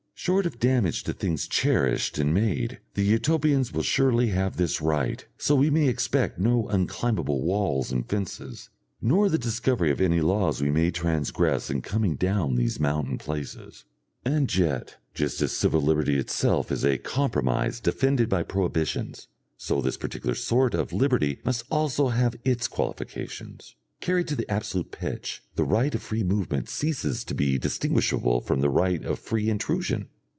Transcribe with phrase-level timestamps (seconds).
[0.13, 5.25] Short of damage to things cherished and made, the Utopians will surely have this right,
[5.39, 8.69] so we may expect no unclimbable walls and fences,
[9.01, 13.85] nor the discovery of any laws we may transgress in coming down these mountain places.
[14.23, 19.27] And yet, just as civil liberty itself is a compromise defended by prohibitions,
[19.57, 23.75] so this particular sort of liberty must also have its qualifications.
[24.01, 28.59] Carried to the absolute pitch the right of free movement ceases to be distinguishable from
[28.61, 30.07] the right of free intrusion.